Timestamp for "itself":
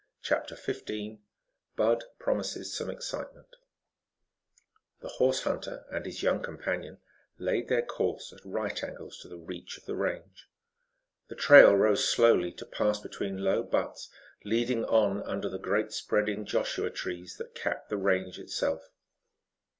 18.39-18.89